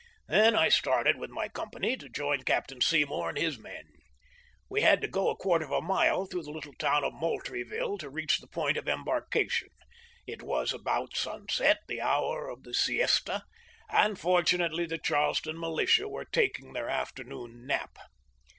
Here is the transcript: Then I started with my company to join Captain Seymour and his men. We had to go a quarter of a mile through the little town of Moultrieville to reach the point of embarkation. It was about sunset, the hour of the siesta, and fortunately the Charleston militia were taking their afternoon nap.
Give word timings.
Then 0.27 0.55
I 0.55 0.69
started 0.69 1.17
with 1.17 1.29
my 1.29 1.47
company 1.47 1.95
to 1.95 2.09
join 2.09 2.41
Captain 2.41 2.81
Seymour 2.81 3.29
and 3.29 3.37
his 3.37 3.59
men. 3.59 3.83
We 4.67 4.81
had 4.81 4.99
to 5.01 5.07
go 5.07 5.29
a 5.29 5.35
quarter 5.35 5.63
of 5.65 5.71
a 5.71 5.79
mile 5.79 6.25
through 6.25 6.41
the 6.41 6.49
little 6.49 6.73
town 6.79 7.03
of 7.03 7.13
Moultrieville 7.13 7.99
to 7.99 8.09
reach 8.09 8.39
the 8.39 8.47
point 8.47 8.77
of 8.77 8.89
embarkation. 8.89 9.69
It 10.25 10.41
was 10.41 10.73
about 10.73 11.15
sunset, 11.15 11.81
the 11.87 12.01
hour 12.01 12.49
of 12.49 12.63
the 12.63 12.73
siesta, 12.73 13.43
and 13.91 14.17
fortunately 14.19 14.87
the 14.87 14.97
Charleston 14.97 15.59
militia 15.59 16.09
were 16.09 16.25
taking 16.25 16.73
their 16.73 16.89
afternoon 16.89 17.67
nap. 17.67 17.95